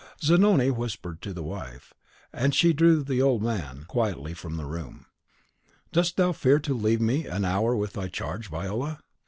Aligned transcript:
Zanoni 0.19 0.71
whispered 0.71 1.21
to 1.21 1.31
the 1.31 1.43
wife, 1.43 1.93
and 2.33 2.55
she 2.55 2.73
drew 2.73 3.03
the 3.03 3.21
old 3.21 3.43
man 3.43 3.85
quietly 3.87 4.33
from 4.33 4.57
the 4.57 4.65
room. 4.65 5.05
"Dost 5.91 6.17
thou 6.17 6.31
fear 6.31 6.57
to 6.57 6.73
leave 6.73 6.99
me 7.01 7.27
an 7.27 7.45
hour 7.45 7.75
with 7.75 7.93
thy 7.93 8.07
charge, 8.07 8.49
Viola? 8.49 8.99